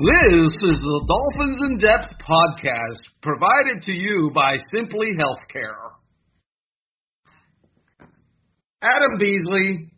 [0.00, 5.76] This is the Dolphins in Depth podcast provided to you by Simply Healthcare.
[8.80, 9.92] Adam Beasley,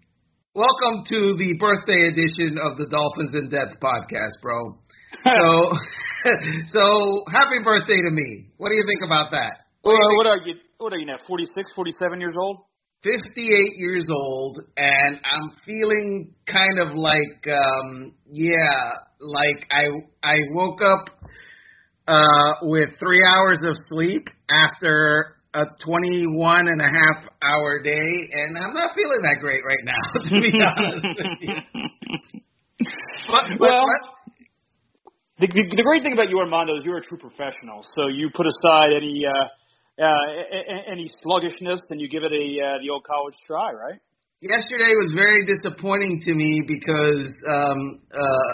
[0.57, 4.75] welcome to the birthday edition of the Dolphins in Depth podcast, bro.
[5.23, 5.71] So,
[6.67, 8.51] so happy birthday to me.
[8.57, 9.71] What do you think about that?
[9.85, 10.55] Well, what are you?
[10.79, 11.19] What are you now?
[11.29, 12.57] 46, 47 years old?
[13.03, 18.91] 58 years old, and I'm feeling kind of like, um, yeah,
[19.21, 19.87] like I
[20.23, 21.09] I woke up
[22.09, 28.57] uh, with three hours of sleep after a 21 and a half hour day, and
[28.57, 31.55] I'm not feeling that great right now, to be honest with you.
[33.29, 34.09] But, but, Well, but-
[35.41, 37.83] The, the, the great thing about you, Armando, is you're a true professional.
[37.97, 39.49] So you put aside any uh,
[40.01, 43.73] uh, a- a- any sluggishness and you give it a uh, the old college try,
[43.73, 44.01] right?
[44.43, 48.53] yesterday was very disappointing to me because um, uh,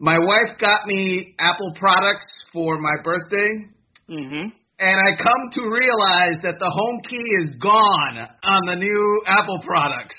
[0.00, 3.68] my wife got me Apple products for my birthday.
[4.08, 4.48] Mm-hmm.
[4.80, 9.60] and I come to realize that the home key is gone on the new Apple
[9.64, 10.16] products.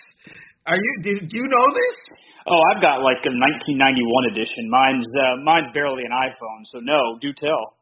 [0.66, 0.92] Are you?
[1.03, 1.97] Do, do you know this?
[2.47, 4.66] Oh, I've got like a 1991 edition.
[4.69, 7.78] Mine's uh, mine's barely an iPhone, so no, do tell.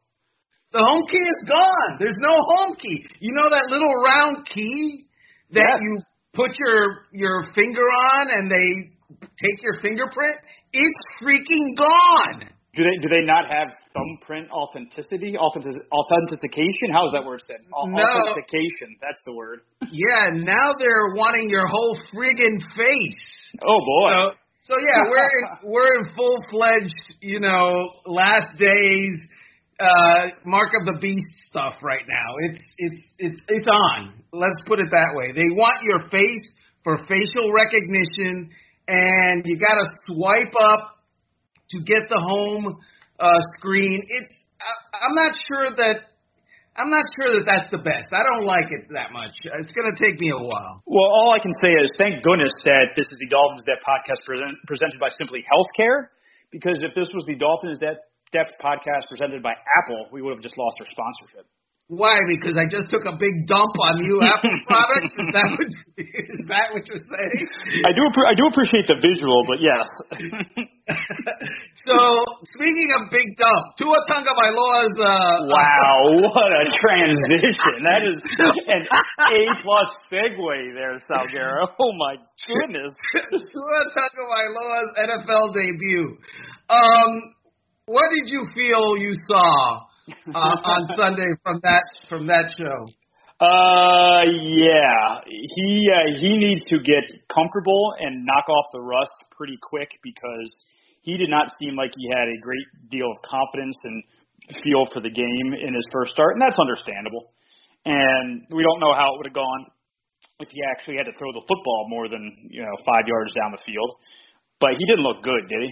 [0.74, 2.02] The home key is gone.
[2.02, 3.06] There's no home key.
[3.22, 5.06] You know that little round key
[5.54, 5.80] that Yes.
[5.80, 6.02] you
[6.34, 8.66] put your your finger on and they
[9.38, 10.34] take your fingerprint.
[10.72, 12.50] It's freaking gone.
[12.74, 16.90] Do they do they not have thumbprint authenticity, authentic, authentication?
[16.90, 17.62] How is that word said?
[17.70, 18.02] No.
[18.02, 18.98] Authentication.
[19.00, 19.60] That's the word.
[19.92, 23.22] Yeah, now they're wanting your whole friggin' face.
[23.62, 24.10] Oh boy.
[24.10, 29.14] So, so yeah, we're in, we're in full fledged, you know, last days
[29.80, 32.30] uh mark of the beast stuff right now.
[32.48, 34.12] It's it's it's it's on.
[34.32, 35.32] Let's put it that way.
[35.32, 36.48] They want your face
[36.84, 38.50] for facial recognition
[38.86, 41.00] and you got to swipe up
[41.70, 42.78] to get the home
[43.18, 44.02] uh screen.
[44.06, 46.14] It's I, I'm not sure that
[46.74, 48.10] I'm not sure that that's the best.
[48.10, 49.30] I don't like it that much.
[49.46, 50.82] It's going to take me a while.
[50.90, 54.26] Well, all I can say is thank goodness that this is the Dolphins Depth podcast
[54.26, 56.10] present, presented by Simply Healthcare.
[56.50, 58.02] Because if this was the Dolphins Depth,
[58.34, 61.46] Depth podcast presented by Apple, we would have just lost our sponsorship.
[61.92, 62.16] Why?
[62.32, 65.12] Because I just took a big dump on new Apple products.
[65.12, 65.68] Is that what
[66.00, 67.40] is that what you're saying?
[67.84, 69.84] I do I do appreciate the visual, but yes.
[71.84, 71.96] so
[72.56, 77.84] speaking of big dump, Tua Tagovailoa's uh wow, what a transition!
[77.84, 78.88] That is an
[79.20, 81.68] A plus segue there, Salguero.
[81.68, 82.16] Oh my
[82.48, 82.96] goodness.
[83.12, 86.16] Tua Tagovailoa's NFL debut.
[86.72, 87.34] Um,
[87.86, 89.84] what did you feel you saw
[90.32, 92.88] uh, on Sunday from that from that show?
[93.40, 99.58] Uh, yeah, he uh, he needs to get comfortable and knock off the rust pretty
[99.60, 100.48] quick because
[101.02, 104.02] he did not seem like he had a great deal of confidence and
[104.62, 107.32] feel for the game in his first start, and that's understandable.
[107.84, 109.66] And we don't know how it would have gone
[110.40, 113.52] if he actually had to throw the football more than you know five yards down
[113.52, 113.98] the field.
[114.60, 115.70] But he didn't look good, did he?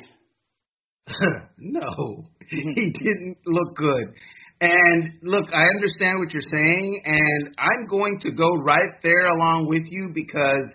[1.58, 4.14] no, he didn't look good.
[4.60, 9.66] And look, I understand what you're saying, and I'm going to go right there along
[9.68, 10.70] with you because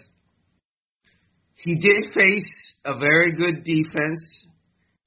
[1.56, 2.44] he did face
[2.84, 4.22] a very good defense.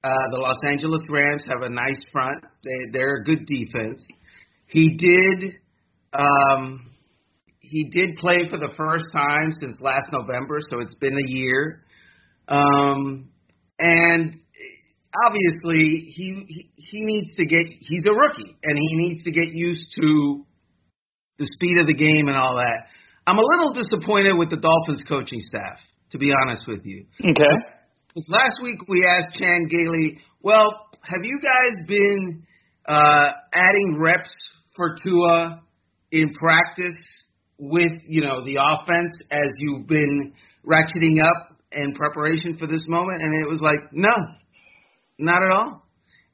[0.03, 4.01] Uh, the Los Angeles Rams have a nice front; they, they're a good defense.
[4.67, 5.57] He did.
[6.15, 6.91] Um,
[7.59, 11.85] he did play for the first time since last November, so it's been a year.
[12.49, 13.29] Um,
[13.79, 14.41] and
[15.27, 19.49] obviously he, he he needs to get he's a rookie and he needs to get
[19.53, 20.45] used to
[21.39, 22.87] the speed of the game and all that.
[23.27, 25.79] I'm a little disappointed with the Dolphins coaching staff,
[26.11, 27.07] to be honest with you.
[27.21, 27.57] Okay.
[28.09, 32.45] Because last week we asked Chan Gailey, well, have you guys been
[32.87, 34.33] uh, adding reps
[34.75, 35.63] for Tua
[36.11, 36.97] in practice
[37.59, 40.33] with you know the offense as you've been
[40.67, 43.23] ratcheting up in preparation for this moment?
[43.23, 44.13] And it was like, no,
[45.21, 45.87] not at all.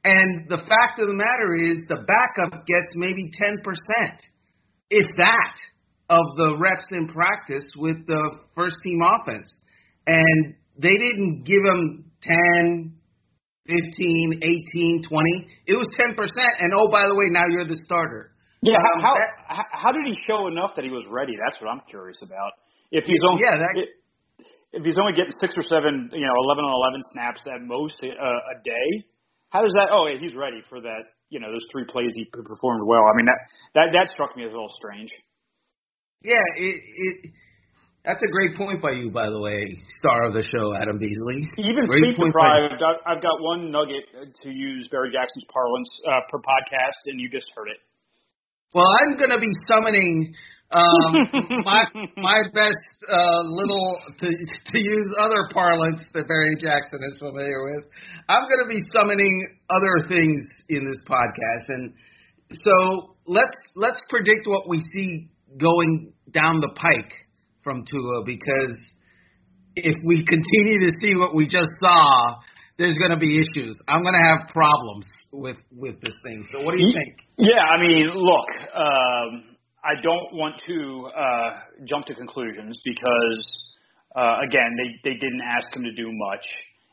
[0.03, 3.59] And the fact of the matter is, the backup gets maybe 10%,
[4.89, 5.55] if that,
[6.09, 9.49] of the reps in practice with the first team offense.
[10.05, 12.95] And they didn't give him 10,
[13.67, 15.47] 15, 18, 20.
[15.67, 16.15] It was 10%.
[16.59, 18.31] And oh, by the way, now you're the starter.
[18.61, 18.77] Yeah.
[18.77, 21.33] Um, How, that- how how did he show enough that he was ready?
[21.37, 22.51] That's what I'm curious about.
[22.91, 23.75] If he's only Yeah, that-
[24.73, 27.95] if he's only getting six or seven, you know, eleven on eleven snaps at most
[28.03, 28.89] a, a day,
[29.49, 29.89] how does that?
[29.91, 31.15] Oh, yeah, he's ready for that.
[31.29, 33.03] You know, those three plays he performed well.
[33.03, 33.39] I mean, that
[33.75, 35.11] that that struck me as a little strange.
[36.23, 37.15] Yeah, it, it
[38.07, 41.43] That's a great point by you, by the way, star of the show, Adam Beasley.
[41.59, 44.07] Even great sleep deprived, I've got one nugget
[44.43, 47.83] to use Barry Jackson's parlance uh, per podcast, and you just heard it.
[48.73, 50.33] Well, I'm going to be summoning
[50.71, 51.15] um,
[51.63, 51.85] my
[52.17, 57.85] my best uh, little to to use other parlance that Barry Jackson is familiar with.
[58.27, 61.93] I'm going to be summoning other things in this podcast, and
[62.51, 67.13] so let's let's predict what we see going down the pike
[67.63, 68.77] from Tua because
[69.75, 72.35] if we continue to see what we just saw,
[72.77, 73.79] there's going to be issues.
[73.87, 76.45] I'm going to have problems with with this thing.
[76.51, 77.15] So what do you think?
[77.37, 78.49] Yeah, I mean, look.
[78.75, 80.77] Um, I don't want to
[81.13, 81.49] uh,
[81.85, 83.41] jump to conclusions because,
[84.15, 86.45] uh, again, they, they didn't ask him to do much.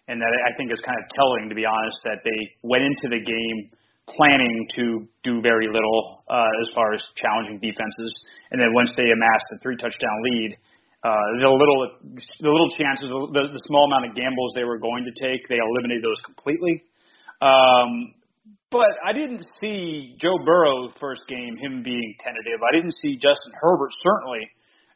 [0.07, 3.09] And that I think is kind of telling, to be honest, that they went into
[3.09, 3.73] the game
[4.05, 8.13] planning to do very little uh, as far as challenging defenses.
[8.53, 10.61] And then once they amassed the three touchdown lead,
[11.05, 11.81] uh, the little
[12.41, 15.57] the little chances, the, the small amount of gambles they were going to take, they
[15.57, 16.85] eliminated those completely.
[17.41, 18.13] Um,
[18.75, 22.59] but I didn't see Joe Burrow's first game him being tentative.
[22.59, 24.43] I didn't see Justin Herbert certainly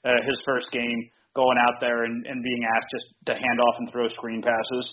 [0.04, 3.76] uh, his first game going out there and, and being asked just to hand off
[3.78, 4.84] and throw screen passes.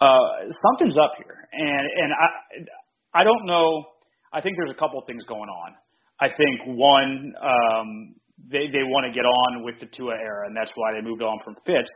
[0.00, 3.86] Uh, something's up here, and and I I don't know.
[4.32, 5.74] I think there's a couple of things going on.
[6.18, 8.14] I think one, um,
[8.50, 11.22] they they want to get on with the Tua era, and that's why they moved
[11.22, 11.90] on from Fitz.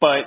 [0.00, 0.26] But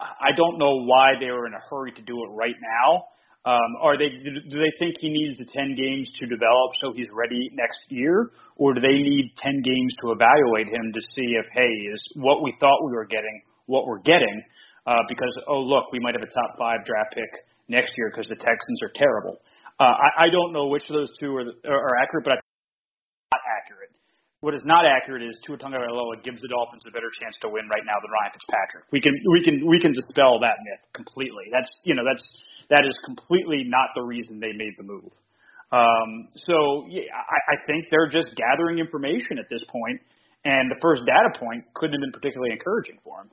[0.00, 3.04] I don't know why they were in a hurry to do it right now.
[3.40, 7.08] Um, are they do they think he needs the 10 games to develop so he's
[7.08, 11.46] ready next year, or do they need 10 games to evaluate him to see if
[11.56, 14.44] hey is what we thought we were getting what we're getting?
[14.84, 17.32] Uh, because oh look, we might have a top five draft pick
[17.68, 19.40] next year because the Texans are terrible.
[19.80, 22.40] Uh, I, I don't know which of those two are, are accurate, but I
[23.32, 23.96] not accurate.
[24.44, 27.64] What is not accurate is Tua Tagovailoa gives the Dolphins a better chance to win
[27.72, 28.84] right now than Ryan Fitzpatrick.
[28.92, 31.48] We can we can we can dispel that myth completely.
[31.48, 32.24] That's you know that's
[32.70, 35.10] that is completely not the reason they made the move.
[35.70, 40.00] Um, so yeah, I, I think they're just gathering information at this point,
[40.44, 43.30] and the first data point couldn't have been particularly encouraging for them.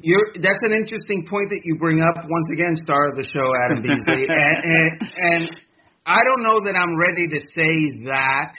[0.00, 2.16] You're, that's an interesting point that you bring up.
[2.24, 5.50] Once again, star of the show, Adam Beasley, and, and, and
[6.06, 8.52] I don't know that I'm ready to say that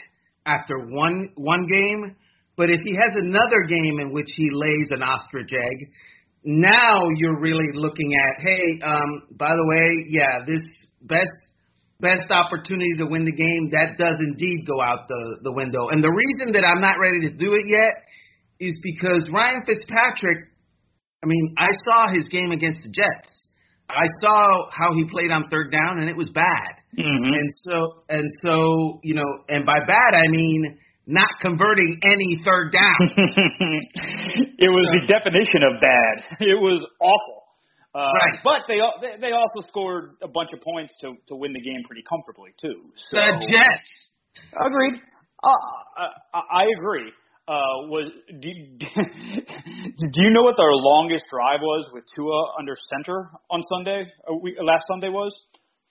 [0.46, 2.16] after one one game.
[2.58, 5.90] But if he has another game in which he lays an ostrich egg,
[6.44, 10.64] now you're really looking at, hey, um, by the way, yeah, this
[11.02, 11.32] best
[12.00, 15.90] best opportunity to win the game that does indeed go out the the window.
[15.90, 17.94] And the reason that I'm not ready to do it yet
[18.60, 20.50] is because Ryan Fitzpatrick.
[21.24, 23.30] I mean, I saw his game against the Jets.
[23.88, 26.82] I saw how he played on third down, and it was bad.
[26.98, 27.34] Mm-hmm.
[27.34, 32.72] And so, and so, you know, and by bad I mean not converting any third
[32.72, 32.96] down.
[34.62, 36.16] it was the definition of bad.
[36.54, 37.42] It was awful.
[37.94, 38.40] Uh, right.
[38.44, 38.80] But they
[39.20, 42.94] they also scored a bunch of points to to win the game pretty comfortably too.
[42.96, 43.90] So, the Jets.
[44.56, 45.02] Agreed.
[45.44, 45.50] Uh,
[46.34, 47.12] I, I agree.
[47.48, 48.48] Uh, was do,
[48.80, 54.06] do you know what their longest drive was with Tua under center on Sunday?
[54.42, 55.34] We, last Sunday was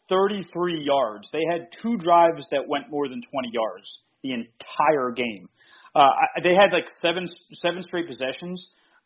[0.08, 1.28] 33 yards.
[1.32, 3.88] They had two drives that went more than 20 yards
[4.22, 5.48] the entire game.
[5.94, 6.10] Uh,
[6.42, 7.26] they had like seven
[7.62, 8.58] seven straight possessions.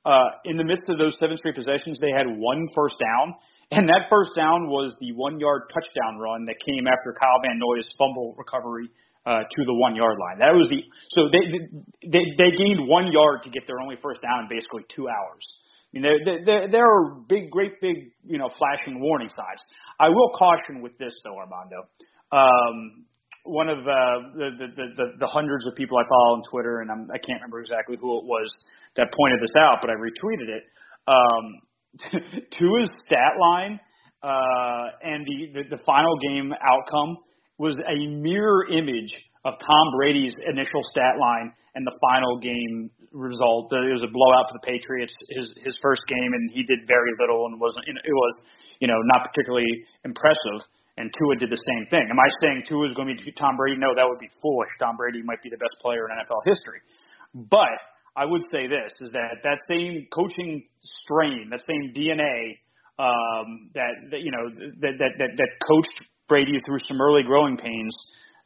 [0.05, 3.35] Uh, in the midst of those seven straight possessions, they had one first down,
[3.71, 7.59] and that first down was the one yard touchdown run that came after Kyle Van
[7.59, 8.91] Noy's fumble recovery
[9.25, 10.39] uh, to the one yard line.
[10.41, 10.85] That was the
[11.17, 11.49] so they
[12.05, 15.45] they they gained one yard to get their only first down in basically two hours.
[15.95, 19.63] I mean, there, there, there are big, great, big, you know, flashing warning signs.
[20.01, 21.87] I will caution with this, though, Armando.
[22.33, 23.07] Um,
[23.45, 26.91] one of uh, the, the, the the hundreds of people I follow on Twitter, and
[26.91, 28.49] I'm, I can't remember exactly who it was
[28.97, 30.65] that pointed this out, but I retweeted it.
[31.07, 31.61] Um,
[32.59, 33.79] to his stat line
[34.25, 37.19] uh, and the, the the final game outcome
[37.59, 39.13] was a mirror image
[39.45, 43.71] of Tom Brady's initial stat line and the final game result.
[43.71, 45.13] It was a blowout for the Patriots.
[45.29, 47.85] His his first game, and he did very little and wasn't.
[47.87, 48.35] It was
[48.81, 50.65] you know not particularly impressive
[50.97, 52.07] and Tua did the same thing.
[52.07, 53.79] Am I saying Tua is going to be Tom Brady?
[53.79, 54.71] No, that would be foolish.
[54.79, 56.79] Tom Brady might be the best player in NFL history.
[57.35, 57.75] But
[58.15, 60.63] I would say this is that that same coaching
[61.03, 62.63] strain, that same DNA
[62.95, 65.99] um, that, that you know that, that that that coached
[66.29, 67.95] Brady through some early growing pains,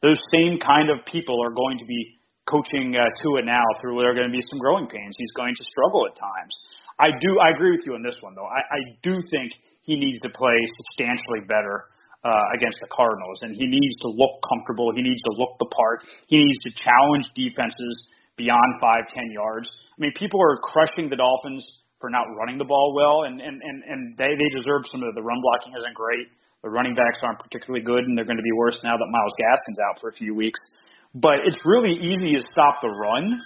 [0.00, 2.17] those same kind of people are going to be
[2.49, 5.12] coaching uh, Tua now through there are going to be some growing pains.
[5.21, 6.52] He's going to struggle at times.
[6.97, 8.49] I do I agree with you on this one though.
[8.49, 9.52] I, I do think
[9.85, 11.93] he needs to play substantially better
[12.25, 14.90] uh, against the Cardinals, and he needs to look comfortable.
[14.94, 16.02] He needs to look the part.
[16.26, 17.94] He needs to challenge defenses
[18.37, 19.68] beyond five, ten yards.
[19.70, 21.62] I mean, people are crushing the Dolphins
[22.00, 25.14] for not running the ball well, and and and, and they they deserve some of.
[25.14, 26.26] The run blocking isn't great.
[26.62, 29.34] The running backs aren't particularly good, and they're going to be worse now that Myles
[29.38, 30.58] Gaskin's out for a few weeks.
[31.14, 33.38] But it's really easy to stop the run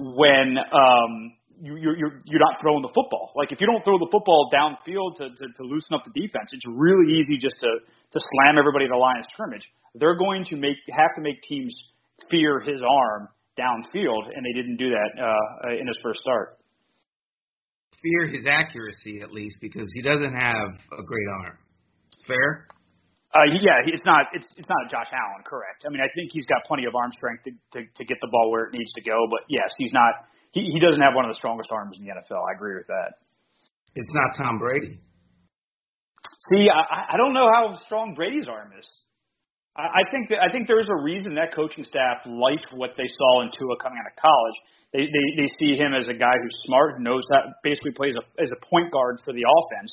[0.00, 3.32] when um, you, you're, you're you're not throwing the football.
[3.36, 6.50] Like if you don't throw the football downfield to, to, to loosen up the defense,
[6.52, 9.62] it's really easy just to to slam everybody at the line of scrimmage.
[9.94, 11.76] They're going to make have to make teams
[12.30, 13.28] fear his arm
[13.60, 16.56] downfield, and they didn't do that uh, in his first start.
[18.00, 21.58] Fear his accuracy at least because he doesn't have a great arm.
[22.26, 22.66] Fair.
[23.30, 25.84] Uh, yeah, it's not it's it's not a Josh Allen, correct?
[25.86, 28.26] I mean, I think he's got plenty of arm strength to, to to get the
[28.32, 31.24] ball where it needs to go, but yes, he's not he he doesn't have one
[31.24, 32.42] of the strongest arms in the NFL.
[32.42, 33.20] I agree with that.
[33.94, 34.98] It's not Tom Brady.
[36.52, 38.86] See, I I don't know how strong Brady's arm is.
[39.76, 43.06] I, I think that I think there's a reason that coaching staff liked what they
[43.06, 44.58] saw in Tua coming out of college.
[44.92, 48.14] They they they see him as a guy who's smart, who knows that basically plays
[48.18, 49.92] a, as a point guard for the offense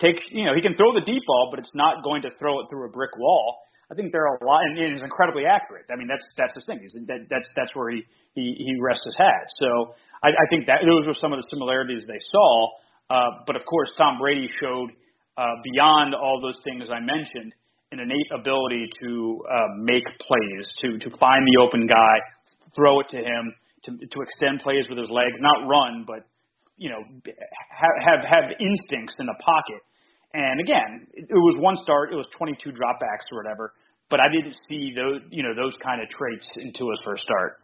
[0.00, 2.60] take you know he can throw the deep ball, but it's not going to throw
[2.60, 3.58] it through a brick wall.
[3.90, 5.86] I think there are a lot, and he's incredibly accurate.
[5.92, 6.82] I mean, that's that's his thing.
[6.82, 8.02] He's, that, that's that's where he
[8.34, 9.46] he he rests his hat.
[9.62, 12.50] So I, I think that those were some of the similarities they saw.
[13.08, 14.90] Uh, but of course, Tom Brady showed
[15.38, 17.54] uh, beyond all those things I mentioned
[17.92, 22.14] an innate ability to uh, make plays, to to find the open guy,
[22.74, 26.26] throw it to him, to to extend plays with his legs, not run, but
[26.76, 27.00] you know,
[27.70, 29.78] have have, have instincts in the pocket.
[30.36, 33.72] And again, it was one start, it was 22 dropbacks or whatever,
[34.10, 37.56] but I didn't see those, you know, those kind of traits into his first start.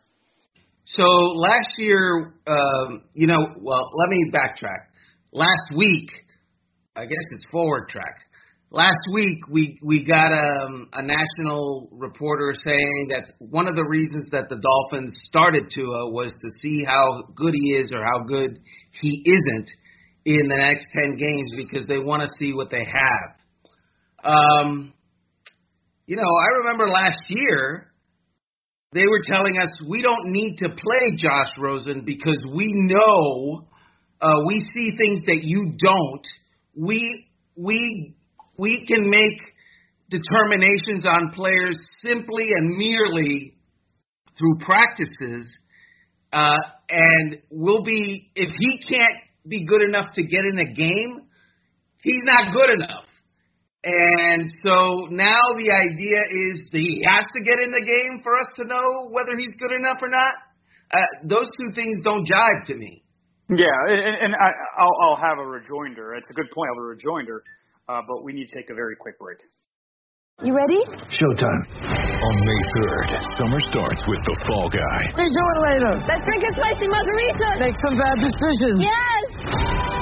[0.87, 4.89] So last year, um, you know, well, let me backtrack.
[5.33, 6.09] Last week,
[6.97, 8.17] I guess it's forward track.
[8.71, 14.31] Last week, we we got um, a national reporter saying that one of the reasons
[14.33, 18.59] that the Dolphins started Tua was to see how good he is or how good
[19.03, 19.69] he isn't
[20.25, 23.37] in the next 10 games because they want to see what they have.
[24.25, 24.93] Um,
[26.07, 27.93] you know, I remember last year
[28.93, 33.67] they were telling us we don't need to play Josh Rosen because we know
[34.21, 36.27] uh, we see things that you don't.
[36.77, 37.27] We
[37.57, 38.15] we
[38.57, 39.41] we can make
[40.11, 43.55] determinations on players simply and merely
[44.39, 45.49] through practices
[46.33, 46.57] uh,
[46.91, 49.17] and will be if he can't
[49.49, 51.27] be good enough to get in a game,
[52.03, 53.07] he's not good enough.
[53.85, 58.37] And so now the idea is that he has to get in the game for
[58.37, 60.35] us to know whether he's good enough or not.
[60.93, 63.03] Uh, those two things don't jive to me.
[63.51, 66.15] Yeah, and, and I, I'll, I'll have a rejoinder.
[66.15, 66.71] It's a good point.
[66.71, 67.43] I'll have a rejoinder,
[67.89, 69.39] uh, but we need to take a very quick break.
[70.43, 70.83] You ready?
[71.07, 71.63] Showtime.
[71.87, 73.09] On May 3rd,
[73.39, 75.01] summer starts with The Fall Guy.
[75.15, 76.03] What are you doing later?
[76.03, 77.49] Let's drink a spicy margarita.
[77.63, 78.83] Make some bad decisions.
[78.83, 79.92] Yes.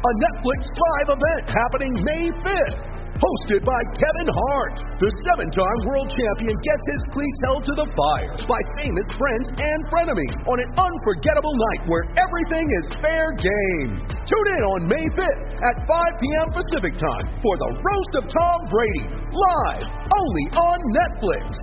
[0.00, 2.80] a Netflix live event happening May 5th.
[3.20, 7.84] Hosted by Kevin Hart, the seven time world champion gets his cleats held to the
[7.92, 14.00] fire by famous friends and frenemies on an unforgettable night where everything is fair game.
[14.24, 16.48] Tune in on May 5th at 5 p.m.
[16.56, 19.04] Pacific time for the Roast of Tom Brady,
[19.36, 19.84] live
[20.16, 21.60] only on Netflix.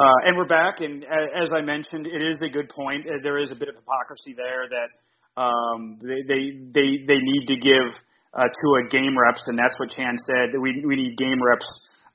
[0.00, 1.04] Uh, and we're back, and
[1.36, 3.04] as I mentioned, it is a good point.
[3.04, 4.88] Uh, there is a bit of hypocrisy there that
[5.36, 7.90] um, they, they they they need to give
[8.34, 10.58] uh, to a game reps, and that's what Chan said.
[10.60, 11.66] We we need game reps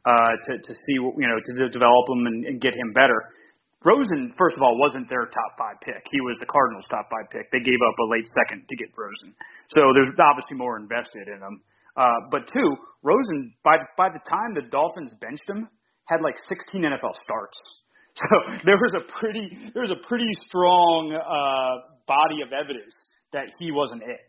[0.05, 3.17] uh, to to see you know to develop him and, and get him better.
[3.85, 6.03] Rosen, first of all, wasn't their top five pick.
[6.11, 7.47] He was the Cardinals' top five pick.
[7.51, 9.35] They gave up a late second to get Rosen,
[9.71, 11.61] so there's obviously more invested in him.
[11.95, 15.67] Uh, but two, Rosen by by the time the Dolphins benched him
[16.09, 17.57] had like 16 NFL starts.
[18.19, 18.35] So
[18.65, 22.93] there was a pretty there was a pretty strong uh, body of evidence
[23.31, 24.19] that he wasn't it.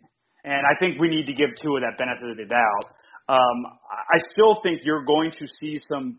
[0.44, 2.87] And I think we need to give Tua that benefit of the doubt.
[3.28, 3.59] Um,
[3.90, 6.18] I still think you're going to see some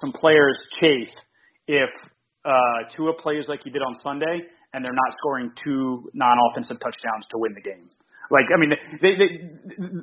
[0.00, 1.12] some players chafe
[1.68, 1.90] if
[2.44, 7.26] uh, Tua plays like he did on Sunday and they're not scoring two non-offensive touchdowns
[7.30, 7.90] to win the game.
[8.30, 8.70] Like, I mean,
[9.02, 9.28] they, they,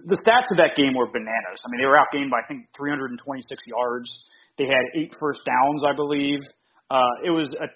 [0.03, 1.63] the stats of that game were bananas.
[1.63, 4.11] I mean, they were outgained by I think 326 yards.
[4.57, 6.43] They had eight first downs, I believe.
[6.89, 7.67] Uh, it was a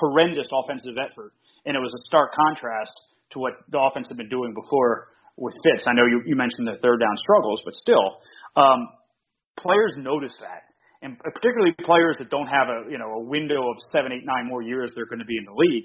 [0.00, 1.32] horrendous offensive effort,
[1.66, 2.92] and it was a stark contrast
[3.32, 5.84] to what the offense had been doing before with Fitz.
[5.86, 8.22] I know you, you mentioned the third down struggles, but still,
[8.56, 8.88] um,
[9.58, 10.64] players notice that,
[11.02, 14.48] and particularly players that don't have a you know a window of seven, eight, nine
[14.48, 15.84] more years they're going to be in the league.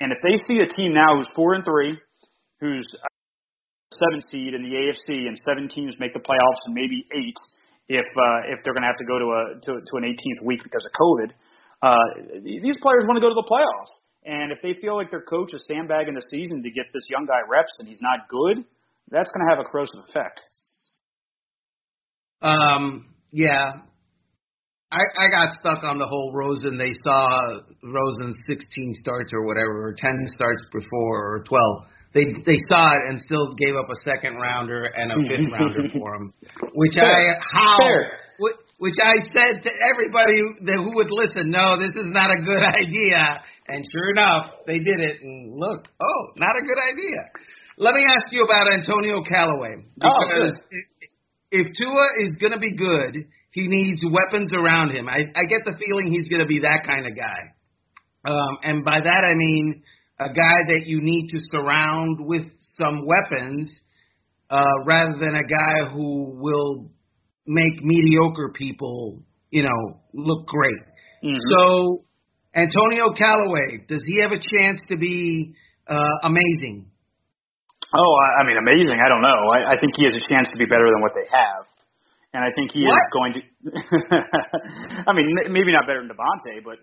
[0.00, 1.98] And if they see a team now who's four and three,
[2.60, 2.86] who's
[3.92, 7.36] seven seed in the AFC, and seven teams make the playoffs, and maybe eight
[7.90, 10.46] if uh, if they're going to have to go to a to, to an 18th
[10.46, 11.34] week because of COVID.
[11.82, 11.96] Uh,
[12.44, 13.94] these players want to go to the playoffs,
[14.24, 17.26] and if they feel like their coach is sandbagging the season to get this young
[17.26, 18.64] guy reps and he's not good,
[19.10, 20.40] that's going to have a corrosive effect.
[22.42, 23.72] Um, yeah.
[24.92, 26.76] I, I got stuck on the whole Rosen.
[26.76, 31.84] They saw Rosen's 16 starts or whatever, or 10 starts before, or 12.
[32.12, 35.88] They they saw it and still gave up a second rounder and a fifth rounder
[35.92, 36.34] for him,
[36.74, 37.06] which Fair.
[37.06, 38.18] I how Fair.
[38.80, 41.50] Whi- which I said to everybody that who would listen.
[41.50, 43.42] No, this is not a good idea.
[43.68, 45.16] And sure enough, they did it.
[45.22, 47.28] And look, oh, not a good idea.
[47.78, 50.60] Let me ask you about Antonio Callaway Oh, because
[51.50, 55.08] if Tua is going to be good, he needs weapons around him.
[55.08, 57.54] I, I get the feeling he's going to be that kind of guy.
[58.24, 59.82] Um, and by that I mean
[60.20, 62.42] a guy that you need to surround with
[62.78, 63.72] some weapons
[64.50, 66.90] uh, rather than a guy who will
[67.46, 70.80] make mediocre people, you know, look great.
[71.24, 71.36] Mhm.
[71.56, 72.04] So,
[72.54, 75.54] Antonio Callaway, does he have a chance to be
[75.86, 76.86] uh, amazing?
[77.92, 78.98] Oh, I, I mean, amazing.
[79.02, 79.40] I don't know.
[79.50, 81.66] I, I think he has a chance to be better than what they have,
[82.32, 83.40] and I think he is going to.
[85.10, 86.78] I mean, maybe not better than DeVante, but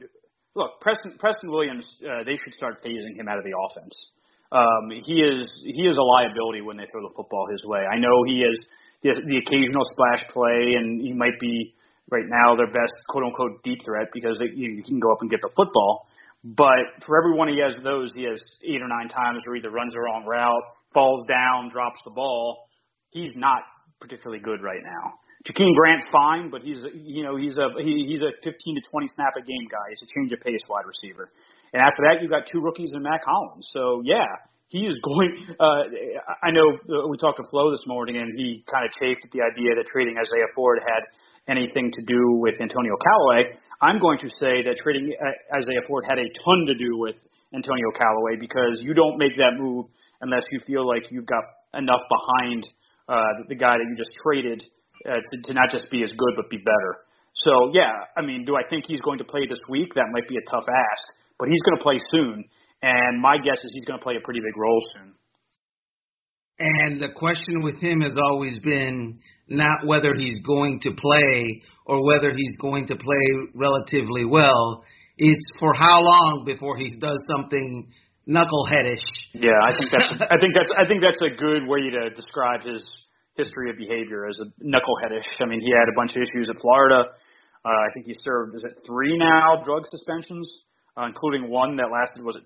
[0.55, 1.87] look, Preston Preston Williams.
[2.03, 3.95] Uh, they should start phasing him out of the offense.
[4.51, 7.83] Um, he is he is a liability when they throw the football his way.
[7.87, 8.59] I know he is
[9.07, 11.73] the, the occasional splash play, and he might be
[12.11, 15.21] right now their best quote unquote deep threat because they, you, you can go up
[15.21, 16.07] and get the football.
[16.43, 19.59] But for every one he has those, he has eight or nine times where he
[19.59, 22.67] either runs the wrong route, falls down, drops the ball.
[23.09, 23.63] He's not
[23.99, 25.15] particularly good right now.
[25.47, 29.07] Jakeem Grant's fine, but he's you know he's a he, he's a 15 to 20
[29.15, 29.85] snap a game guy.
[29.89, 31.31] He's a change of pace wide receiver.
[31.73, 33.67] And after that, you've got two rookies in Mack Hollins.
[33.71, 34.27] So yeah,
[34.67, 35.47] he is going.
[35.59, 35.83] Uh,
[36.43, 36.67] I know
[37.07, 39.87] we talked to Flo this morning, and he kind of chafed at the idea that
[39.91, 41.03] trading Isaiah Ford had
[41.47, 43.55] anything to do with Antonio Callaway.
[43.81, 47.15] I'm going to say that trading uh, Isaiah Ford had a ton to do with
[47.55, 49.85] Antonio Callaway because you don't make that move
[50.19, 52.67] unless you feel like you've got enough behind
[53.07, 54.59] uh, the guy that you just traded
[55.07, 57.07] uh, to, to not just be as good but be better.
[57.45, 59.93] So yeah, I mean, do I think he's going to play this week?
[59.95, 61.03] That might be a tough ask,
[61.39, 62.43] but he's going to play soon,
[62.81, 65.13] and my guess is he's going to play a pretty big role soon.
[66.59, 72.03] And the question with him has always been not whether he's going to play or
[72.03, 74.83] whether he's going to play relatively well.
[75.17, 77.91] It's for how long before he does something
[78.27, 79.05] knuckleheadish.
[79.33, 82.61] Yeah, I think that's I think that's I think that's a good way to describe
[82.61, 82.83] his
[83.35, 85.29] history of behavior as a knuckleheadish.
[85.39, 87.05] I mean, he had a bunch of issues at Florida.
[87.63, 90.51] Uh, I think he served is it three now drug suspensions,
[90.97, 92.43] uh, including one that lasted was it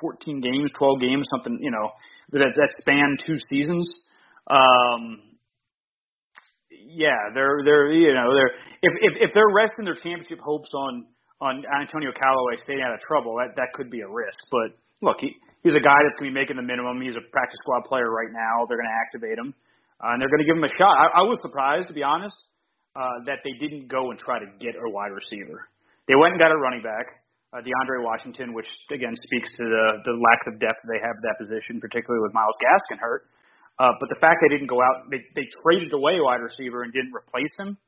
[0.00, 1.90] 14 games, 12 games, something you know
[2.32, 3.88] that that spanned two seasons.
[4.50, 5.20] Um,
[6.70, 11.06] yeah, they're they're you know they're if if if they're resting their championship hopes on
[11.40, 14.38] on Antonio Callaway staying out of trouble, that that could be a risk.
[14.50, 17.00] But look, he he's a guy that's going to be making the minimum.
[17.00, 18.68] He's a practice squad player right now.
[18.68, 19.54] They're going to activate him,
[19.98, 20.94] uh, and they're going to give him a shot.
[20.94, 22.36] I, I was surprised, to be honest,
[22.94, 25.66] uh, that they didn't go and try to get a wide receiver.
[26.06, 27.23] They went and got a running back,
[27.54, 31.22] uh, DeAndre Washington, which again speaks to the the lack of depth they have at
[31.22, 33.30] that position, particularly with Myles Gaskin hurt.
[33.78, 36.92] Uh, but the fact they didn't go out, they they traded away wide receiver and
[36.92, 37.78] didn't replace him.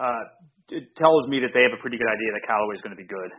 [0.00, 0.24] Uh,
[0.72, 3.00] it tells me that they have a pretty good idea that Callaway is going to
[3.00, 3.30] be good.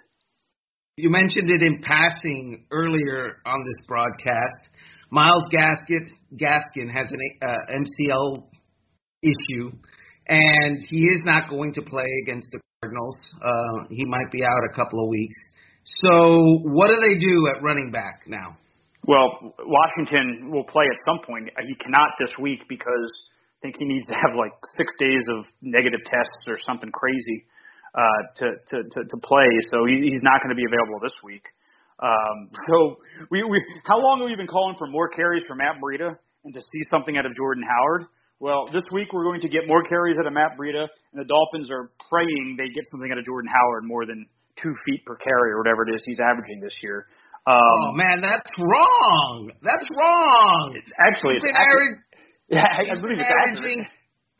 [0.97, 4.69] You mentioned it in passing earlier on this broadcast.
[5.09, 8.43] Myles Gaskin, Gaskin has an uh, MCL
[9.23, 9.71] issue,
[10.27, 13.17] and he is not going to play against the Cardinals.
[13.41, 15.37] Uh, he might be out a couple of weeks.
[15.83, 18.57] So, what do they do at running back now?
[19.07, 21.49] Well, Washington will play at some point.
[21.67, 23.09] He cannot this week because
[23.57, 27.45] I think he needs to have like six days of negative tests or something crazy
[27.97, 29.49] uh, to, to to to play.
[29.73, 31.43] So he, he's not going to be available this week.
[31.97, 32.97] Um, so
[33.29, 36.13] we we how long have we been calling for more carries for Matt Breida
[36.45, 38.05] and to see something out of Jordan Howard?
[38.39, 41.25] Well, this week we're going to get more carries out of Matt Breida, and the
[41.25, 44.25] Dolphins are praying they get something out of Jordan Howard more than
[44.63, 47.07] two feet per carry or whatever it is he's averaging this year.
[47.47, 49.51] Um, oh man, that's wrong.
[49.63, 50.77] That's wrong.
[50.99, 51.99] Actually, He's it's actually, average-
[52.49, 53.79] yeah, I he's believe been it's averaging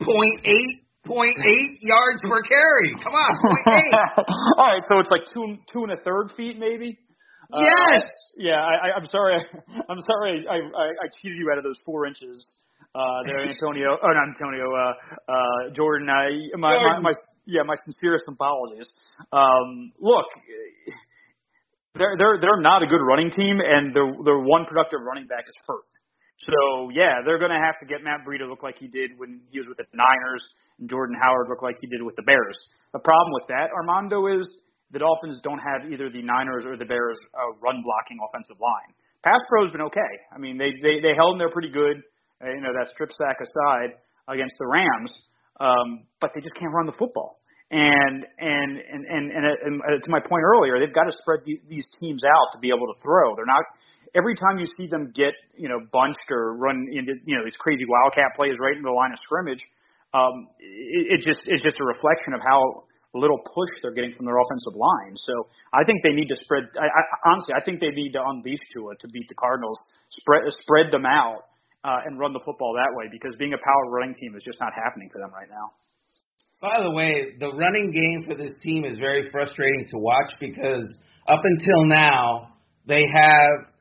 [0.02, 2.94] point eight point eight yards per carry.
[3.02, 3.94] Come on, point eight.
[4.58, 6.98] All right, so it's like two two and a third feet maybe.
[7.52, 8.06] Yes.
[8.38, 9.34] yeah, I, I, I'm sorry.
[9.90, 10.46] I'm sorry.
[10.48, 12.48] I, I, I cheated you out of those four inches.
[12.94, 13.96] Uh, there, Antonio.
[13.96, 14.68] Oh, not Antonio.
[14.68, 14.92] Uh,
[15.32, 16.08] uh, Jordan.
[16.10, 17.02] I, my, Jordan.
[17.02, 17.12] my, my,
[17.46, 18.92] yeah, my sincerest apologies.
[19.32, 20.26] Um, look,
[21.96, 25.44] they're they're they're not a good running team, and their their one productive running back
[25.48, 25.88] is hurt.
[26.36, 29.40] So yeah, they're going to have to get Matt Breida look like he did when
[29.50, 30.44] he was with the Niners,
[30.78, 32.58] and Jordan Howard look like he did with the Bears.
[32.92, 34.44] The problem with that, Armando, is
[34.90, 38.92] the Dolphins don't have either the Niners or the Bears uh, run blocking offensive line.
[39.22, 40.12] Pass pro's been okay.
[40.34, 42.02] I mean, they they they held them there pretty good.
[42.42, 43.94] Uh, you know, that strip sack aside
[44.28, 45.12] against the Rams,
[45.60, 47.38] um, but they just can't run the football.
[47.70, 51.40] And and and and, and, and, and to my point earlier, they've got to spread
[51.46, 53.32] the, these teams out to be able to throw.
[53.36, 53.64] They're not
[54.14, 57.56] every time you see them get you know bunched or run into you know these
[57.56, 59.64] crazy wildcat plays right into the line of scrimmage,
[60.12, 64.24] um, it, it just it's just a reflection of how little push they're getting from
[64.24, 65.12] their offensive line.
[65.16, 66.64] So I think they need to spread.
[66.76, 69.76] I, I, honestly, I think they need to unleash Tua to beat the Cardinals,
[70.10, 71.51] spread spread them out,
[71.84, 74.60] uh, and run the football that way because being a power running team is just
[74.60, 75.72] not happening for them right now.
[76.60, 80.86] By the way, the running game for this team is very frustrating to watch because
[81.26, 82.54] up until now
[82.86, 83.72] they have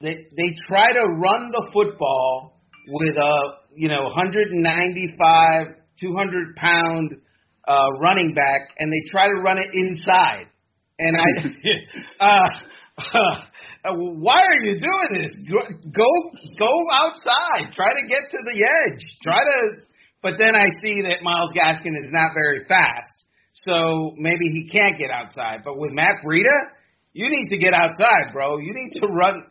[0.00, 3.34] they they try to run the football with a
[3.74, 5.66] you know 195
[6.00, 7.10] 200 pound
[7.66, 10.46] uh, running back and they try to run it inside
[10.98, 13.44] and I uh,
[13.84, 15.32] why are you doing this
[15.90, 16.10] go
[16.58, 19.82] go outside try to get to the edge try to
[20.22, 24.98] but then I see that Myles Gaskin is not very fast so maybe he can't
[24.98, 26.54] get outside but with Matt Breida
[27.12, 29.44] you need to get outside bro you need to run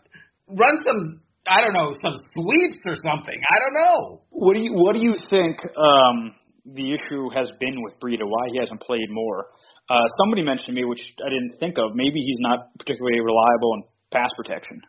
[0.48, 3.34] run some I don't know some sweeps or something.
[3.34, 4.22] I don't know.
[4.30, 8.26] What do you What do you think um, the issue has been with Breida?
[8.26, 9.48] Why he hasn't played more?
[9.90, 11.96] Uh, somebody mentioned to me, which I didn't think of.
[11.96, 14.82] Maybe he's not particularly reliable in pass protection.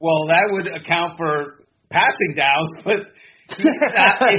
[0.00, 2.96] Well, that would account for passing downs, but
[3.56, 4.22] he's not.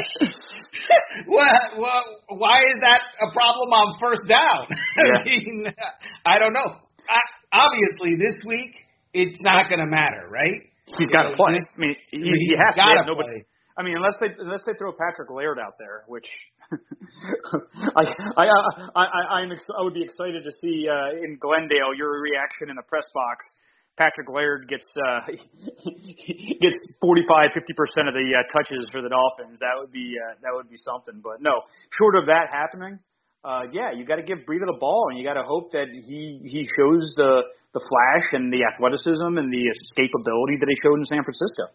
[1.27, 2.03] what, what,
[2.39, 4.65] why is that a problem on first down?
[4.69, 5.21] Yeah.
[5.21, 5.65] I mean,
[6.25, 6.65] I don't know.
[7.09, 7.19] I,
[7.53, 8.73] obviously, this week
[9.13, 10.61] it's not going to matter, right?
[10.97, 11.53] He's got to play.
[11.53, 13.05] I mean, he, he has to.
[13.05, 13.45] Nobody, play.
[13.79, 16.27] I mean, unless they unless they throw Patrick Laird out there, which
[17.95, 18.03] I
[18.35, 18.45] I
[18.93, 22.75] I I'm ex- I would be excited to see uh, in Glendale your reaction in
[22.75, 23.45] the press box.
[23.95, 29.63] Patrick Laird gets uh, gets 45 50 percent of the uh, touches for the Dolphins.
[29.63, 31.23] That would be uh, that would be something.
[31.23, 31.63] But no,
[31.95, 32.99] short of that happening,
[33.47, 35.87] uh, yeah, you got to give Breida the ball, and you got to hope that
[35.87, 40.99] he he shows the the flash and the athleticism and the escapability that he showed
[40.99, 41.71] in San Francisco.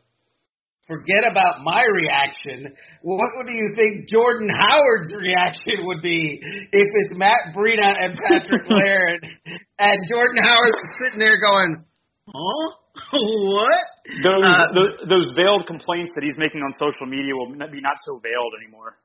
[0.86, 2.74] Forget about my reaction.
[3.00, 6.38] What do you think Jordan Howard's reaction would be
[6.72, 9.24] if it's Matt Breida and Patrick Laird
[9.78, 11.84] and Jordan Howard's sitting there going,
[12.28, 12.68] "Huh?
[13.16, 13.86] what?"
[14.22, 17.96] Those, Uh, those those veiled complaints that he's making on social media will be not
[18.04, 18.98] so veiled anymore.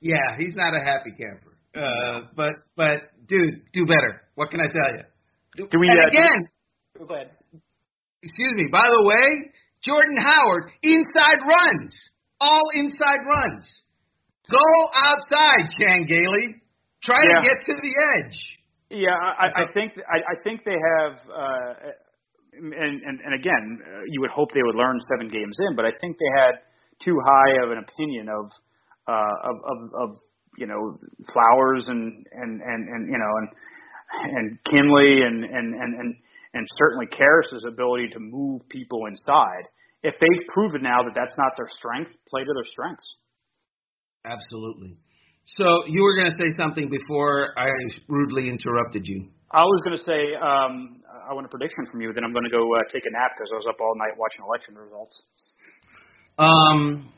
[0.00, 1.52] Yeah, he's not a happy camper.
[1.76, 4.22] Uh, but but dude, do better.
[4.34, 5.04] What can I tell you?
[5.70, 5.90] Do we?
[5.90, 6.40] and uh, do we- again,
[7.06, 7.30] Go ahead.
[8.22, 8.68] excuse me.
[8.72, 9.52] By the way,
[9.84, 11.92] Jordan Howard inside runs,
[12.40, 13.66] all inside runs.
[14.50, 14.66] Go
[15.04, 16.56] outside, Chan Gailey.
[17.02, 17.40] Try Yeah.
[17.40, 18.38] to get to the edge.
[18.90, 21.74] Yeah, I, I- I think I, I think they have, uh,
[22.52, 25.84] and, and and again, uh, you would hope they would learn seven games in, but
[25.86, 26.54] I think they had
[27.02, 28.50] too high of an opinion of
[29.06, 30.08] uh, of, of of
[30.58, 30.98] you know
[31.32, 33.48] Flowers and and and and you know and
[34.36, 36.16] and Kindley and and and and,
[36.54, 39.68] and certainly Karras's ability to move people inside.
[40.02, 43.06] If they've proven now that that's not their strength, play to their strengths.
[44.24, 44.96] Absolutely.
[45.56, 47.68] So you were going to say something before I
[48.08, 49.28] rudely interrupted you.
[49.52, 52.12] I was going to say um, I want a prediction from you.
[52.12, 54.14] Then I'm going to go uh, take a nap because I was up all night
[54.16, 55.22] watching election results.
[56.38, 57.12] Um,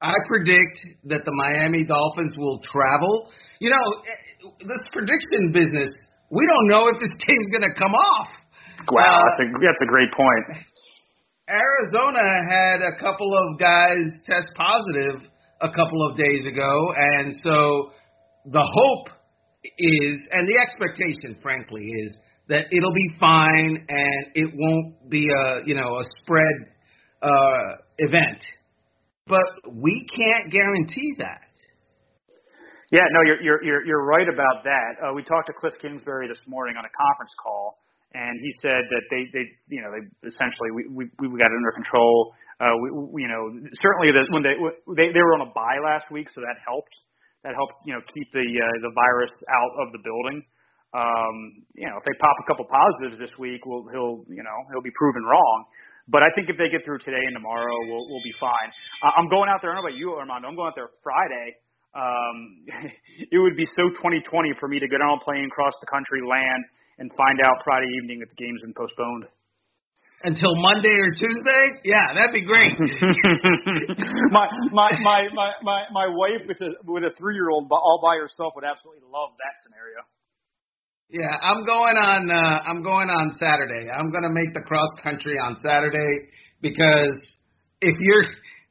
[0.00, 0.78] I predict
[1.10, 3.30] that the Miami Dolphins will travel.
[3.58, 5.90] You know, eh, this prediction business,
[6.30, 8.28] we don't know if this game's going to come off.
[8.90, 10.66] Wow, Uh, that's a that's a great point.
[11.48, 15.22] Arizona had a couple of guys test positive
[15.60, 17.92] a couple of days ago, and so
[18.46, 19.08] the hope
[19.78, 25.60] is, and the expectation, frankly, is that it'll be fine and it won't be a
[25.66, 26.54] you know a spread
[27.22, 27.62] uh,
[27.98, 28.42] event.
[29.26, 31.40] But we can't guarantee that.
[32.94, 34.90] Yeah, no, you're you're you're, you're right about that.
[35.02, 37.82] Uh, we talked to Cliff Kingsbury this morning on a conference call,
[38.14, 41.58] and he said that they they you know they essentially we we, we got it
[41.58, 42.30] under control.
[42.62, 43.50] Uh, we, we you know
[43.82, 44.54] certainly that when they
[44.94, 46.94] they they were on a bye last week, so that helped.
[47.42, 50.46] That helped you know keep the uh, the virus out of the building.
[50.94, 54.58] Um, you know, if they pop a couple positives this week, we'll, he'll, you know,
[54.70, 55.66] he'll be proven wrong.
[56.06, 58.70] But I think if they get through today and tomorrow, we'll we'll be fine.
[59.02, 59.74] I'm going out there.
[59.74, 60.46] I don't know about you, Armando.
[60.46, 61.58] I'm going out there Friday.
[61.94, 62.66] Um,
[63.30, 66.20] it would be so 2020 for me to get on a plane, cross the country,
[66.26, 66.64] land,
[66.98, 69.26] and find out Friday evening that the game's been postponed.
[70.22, 71.64] Until Monday or Tuesday?
[71.84, 72.72] Yeah, that'd be great.
[74.32, 78.00] my, my my my my my wife with a with a three year old all
[78.00, 80.00] by herself would absolutely love that scenario.
[81.10, 82.30] Yeah, I'm going on.
[82.30, 83.90] Uh, I'm going on Saturday.
[83.92, 87.20] I'm going to make the cross country on Saturday because
[87.82, 88.24] if you're,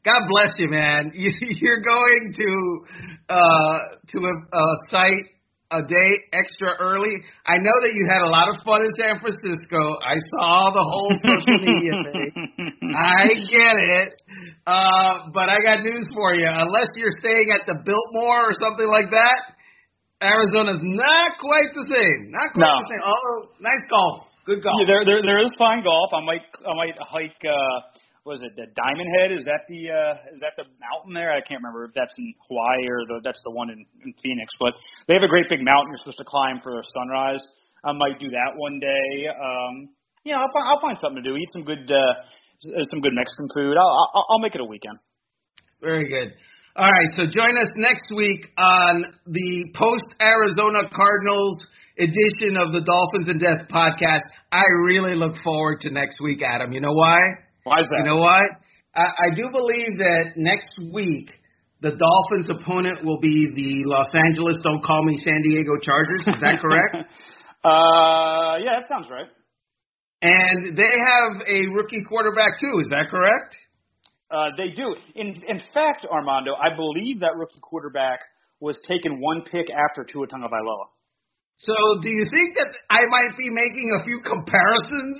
[0.05, 1.11] God bless you, man.
[1.13, 2.85] You, you're going to
[3.29, 3.77] uh,
[4.09, 5.25] to a, a site
[5.71, 7.17] a day extra early.
[7.47, 9.81] I know that you had a lot of fun in San Francisco.
[10.05, 12.29] I saw the whole social media thing.
[12.93, 14.09] I get it.
[14.67, 16.45] Uh, but I got news for you.
[16.45, 19.57] Unless you're staying at the Biltmore or something like that,
[20.21, 22.29] Arizona's not quite the same.
[22.31, 22.77] Not quite No.
[22.77, 23.03] the same.
[23.03, 24.29] Oh, nice golf.
[24.45, 24.75] Good golf.
[24.83, 26.11] Yeah, there, there there is fine golf.
[26.13, 27.41] I might I might hike.
[27.49, 27.92] uh
[28.23, 29.29] what is it the Diamond Head?
[29.35, 31.31] Is that the uh is that the mountain there?
[31.31, 34.47] I can't remember if that's in Hawaii or the that's the one in, in Phoenix.
[34.59, 37.43] But they have a great big mountain you're supposed to climb for a sunrise.
[37.83, 39.27] I might do that one day.
[39.27, 39.91] Um,
[40.23, 41.35] yeah, I'll find I'll find something to do.
[41.35, 42.13] Eat some good uh
[42.63, 43.75] some good Mexican food.
[43.75, 45.03] I'll I'll, I'll make it a weekend.
[45.83, 46.31] Very good.
[46.75, 51.59] All right, so join us next week on the post Arizona Cardinals
[51.99, 54.23] edition of the Dolphins in Depth podcast.
[54.51, 56.71] I really look forward to next week, Adam.
[56.71, 57.19] You know why?
[57.63, 57.99] Why is that?
[57.99, 58.49] You know what?
[58.95, 61.31] I, I do believe that next week
[61.81, 66.21] the Dolphins' opponent will be the Los Angeles Don't Call Me San Diego Chargers.
[66.27, 66.95] Is that correct?
[67.63, 69.27] uh, yeah, that sounds right.
[70.21, 72.79] and they have a rookie quarterback too.
[72.81, 73.55] Is that correct?
[74.31, 74.95] Uh, they do.
[75.15, 78.19] In in fact, Armando, I believe that rookie quarterback
[78.59, 80.87] was taken one pick after Tua Tagovailoa.
[81.57, 85.17] So, do you think that I might be making a few comparisons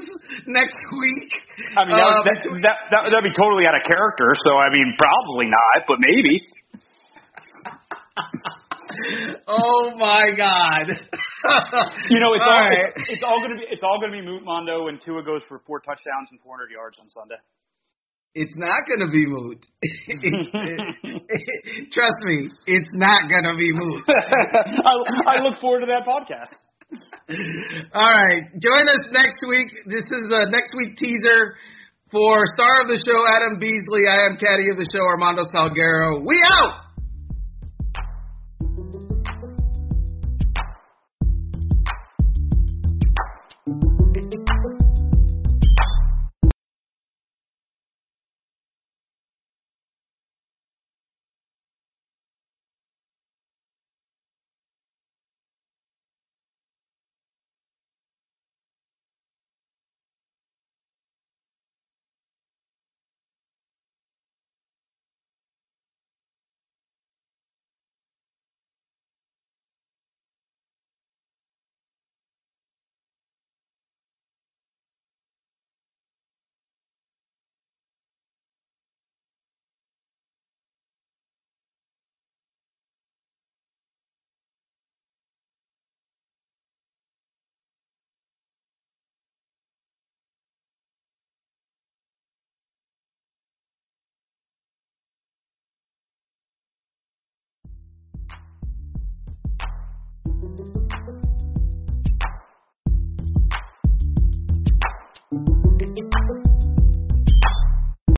[0.48, 1.30] next week?
[1.78, 4.34] I mean, that, would- that, that, that that'd be totally out of character.
[4.43, 6.41] So, I mean, probably not, but maybe.
[9.48, 10.88] oh my God!
[11.43, 12.88] You know, it's All all, right.
[12.96, 15.60] it's, it's all gonna be it's all gonna be moot, Mondo, when Tua goes for
[15.67, 17.36] four touchdowns and 400 yards on Sunday.
[18.36, 19.62] It's not going to be moot.
[21.93, 24.04] Trust me, it's not going to be moot.
[24.10, 26.50] I, I look forward to that podcast.
[27.93, 29.67] All right, join us next week.
[29.86, 31.56] This is a next week teaser
[32.12, 34.08] for star of the show Adam Beasley.
[34.10, 36.26] I am caddy of the show Armando Salguero.
[36.26, 36.92] We out.